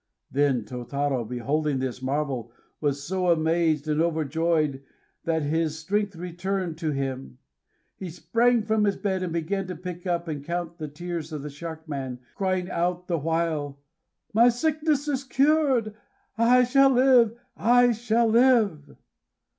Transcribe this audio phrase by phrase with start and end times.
[0.31, 4.81] Then Tôtarô, beholding this marvel, was so amazed and overjoyed
[5.25, 7.37] that his strength returned to him.
[7.97, 11.31] He sprang from his bed, and began to pick up and to count the tears
[11.31, 13.77] of the Shark Man, crying out the while:
[14.33, 15.93] "My sickness is cured!
[16.35, 17.39] I shall live!
[17.55, 18.95] I shall live!"